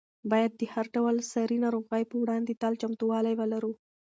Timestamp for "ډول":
0.95-1.15